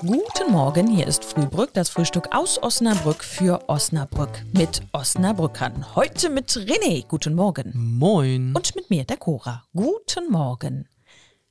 [0.00, 5.94] Guten Morgen, hier ist Frühbrück, das Frühstück aus Osnabrück für Osnabrück mit Osnabrückern.
[5.96, 7.72] Heute mit René, guten Morgen.
[7.74, 8.54] Moin.
[8.54, 9.64] Und mit mir, der Cora.
[9.74, 10.88] Guten Morgen.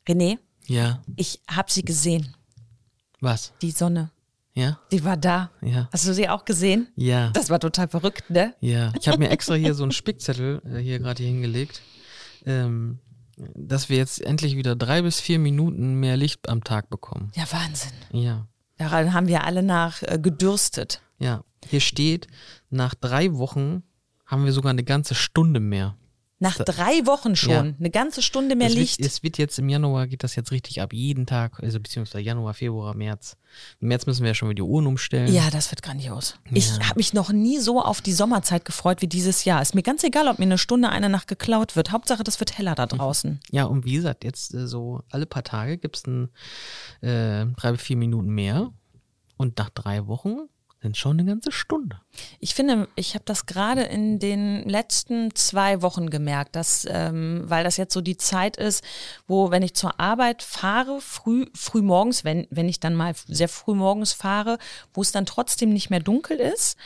[0.08, 2.36] René, ja, ich habe sie gesehen,
[3.20, 3.54] was?
[3.62, 4.12] die Sonne.
[4.54, 5.52] Ja, Sie war da.
[5.62, 6.88] ja, Hast du sie auch gesehen?
[6.96, 8.56] ja, Das war total verrückt, ne?
[8.60, 8.92] ja.
[9.00, 11.82] Ich habe mir extra hier so einen Spickzettel äh, hier gerade hier hingelegt,
[12.46, 12.98] ähm,
[13.38, 17.32] dass wir jetzt endlich wieder drei bis vier Minuten mehr Licht am Tag bekommen.
[17.36, 17.92] Ja, Wahnsinn.
[18.12, 21.02] Ja, Daran haben wir alle nach äh, gedürstet.
[21.20, 21.44] ja.
[21.68, 22.28] Hier steht,
[22.70, 23.82] nach drei Wochen
[24.28, 25.98] haben wir sogar eine ganze Stunde mehr.
[26.40, 27.52] Nach drei Wochen schon.
[27.52, 27.62] Ja.
[27.80, 29.00] Eine ganze Stunde mehr es Licht.
[29.00, 32.24] Wird, es wird jetzt im Januar, geht das jetzt richtig ab, jeden Tag, also beziehungsweise
[32.24, 33.38] Januar, Februar, März.
[33.80, 35.34] Im März müssen wir ja schon wieder die Uhren umstellen.
[35.34, 36.36] Ja, das wird grandios.
[36.52, 36.90] Ich Ja.
[36.90, 39.64] habe mich noch nie so auf die Sommerzeit gefreut wie dieses Jahr.
[39.64, 41.92] Ist mir ganz egal, ob mir eine Stunde eine Nacht geklaut wird.
[41.92, 43.40] Hauptsache, das wird heller da draußen.
[43.52, 46.04] Ja, und wie gesagt, jetzt äh, so alle paar Tage gibt es
[47.02, 48.72] äh, drei bis vier Minuten mehr.
[49.38, 50.48] Und nach drei Wochen
[50.82, 52.00] sind schon eine ganze Stunde.
[52.40, 57.64] Ich finde, ich habe das gerade in den letzten zwei Wochen gemerkt, dass, ähm, weil
[57.64, 58.84] das jetzt so die Zeit ist,
[59.28, 63.50] wo, wenn ich zur Arbeit fahre, früh, früh morgens, wenn, wenn ich dann mal sehr
[63.50, 64.58] früh morgens fahre,
[64.94, 66.78] wo es dann trotzdem nicht mehr dunkel ist.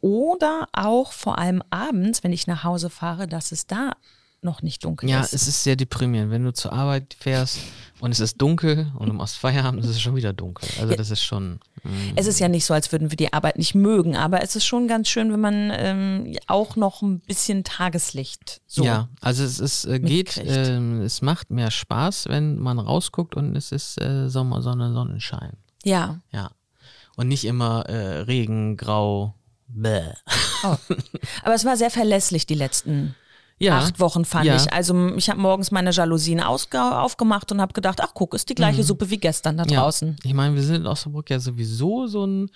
[0.00, 3.94] Oder auch vor allem abends, wenn ich nach Hause fahre, dass es da
[4.40, 5.32] noch nicht dunkel Ja, ist.
[5.34, 7.58] es ist sehr deprimierend, wenn du zur Arbeit fährst
[8.00, 10.68] und es ist dunkel und du machst Feierabend, ist es schon wieder dunkel.
[10.80, 11.58] Also das ist schon.
[11.82, 14.54] mm, Es ist ja nicht so, als würden wir die Arbeit nicht mögen, aber es
[14.54, 18.84] ist schon ganz schön, wenn man ähm, auch noch ein bisschen Tageslicht so.
[18.84, 23.56] Ja, also es ist, äh, geht, ähm, es macht mehr Spaß, wenn man rausguckt und
[23.56, 25.54] es ist äh, Sommer, Sonne, Sonnenschein.
[25.84, 26.20] Ja.
[26.30, 26.50] Ja.
[27.16, 29.34] Und nicht immer äh, Regen, Grau,
[29.66, 30.12] bäh.
[30.62, 30.76] Oh.
[31.42, 33.16] Aber es war sehr verlässlich die letzten
[33.60, 33.78] Ja.
[33.78, 34.56] acht Wochen, fand Ja.
[34.56, 34.72] ich.
[34.72, 38.82] Also ich habe morgens meine Jalousien aufgemacht und habe gedacht, ach guck, ist die gleiche
[38.84, 39.70] Suppe wie gestern da Mhm.
[39.70, 39.80] Ja.
[39.82, 40.16] draußen.
[40.22, 42.50] Ich meine, wir sind in Osnabrück ja sowieso so ein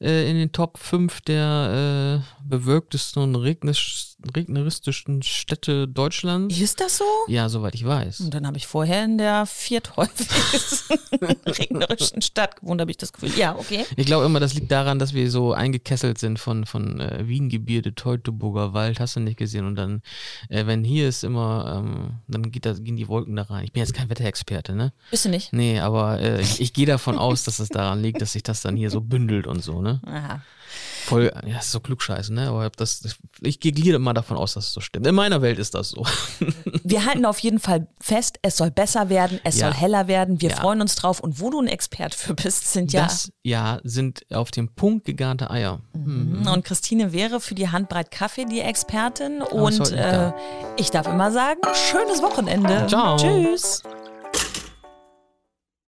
[0.00, 6.58] äh, in den Top 5 der äh, bewölktesten und regnerisch, regneristischsten Städte Deutschlands.
[6.58, 7.04] Ist das so?
[7.28, 8.20] Ja, soweit ich weiß.
[8.20, 10.98] Und dann habe ich vorher in der vierthäufigsten
[12.02, 13.30] regnerischen Stadt gewohnt, habe ich das Gefühl.
[13.36, 13.84] Ja, okay.
[13.96, 17.94] Ich glaube immer, das liegt daran, dass wir so eingekesselt sind von, von äh, Wiengebirge,
[17.94, 19.66] Teutoburger Wald, hast du nicht gesehen.
[19.66, 20.02] Und dann,
[20.48, 23.64] äh, wenn hier ist immer, ähm, dann geht da, gehen die Wolken da rein.
[23.64, 24.92] Ich bin jetzt kein Wetterexperte, ne?
[25.10, 25.52] Bist du nicht?
[25.52, 28.62] Nee, aber äh, ich, ich gehe davon aus, dass es daran liegt, dass sich das
[28.62, 30.00] dann hier so bündelt und so, ne?
[30.06, 30.42] Aha.
[31.04, 32.48] Voll, ja, ist so klugscheißen, ne?
[32.48, 33.02] Aber das,
[33.40, 35.06] ich gehe mal davon aus, dass es so stimmt.
[35.06, 36.04] In meiner Welt ist das so.
[36.84, 39.66] Wir halten auf jeden Fall fest, es soll besser werden, es Ja.
[39.66, 40.40] soll heller werden.
[40.40, 40.56] Wir Ja.
[40.56, 41.20] freuen uns drauf.
[41.20, 43.04] Und wo du ein Expert für bist, sind ja.
[43.04, 45.80] Das ja sind auf dem Punkt gegarnte Eier.
[45.94, 46.46] Mhm.
[46.46, 49.40] Und Christine wäre für die Handbreit Kaffee die Expertin.
[49.42, 50.32] ist Und äh,
[50.76, 52.86] ich darf immer sagen, schönes Wochenende.
[52.88, 53.16] Ciao.
[53.16, 53.82] Tschüss.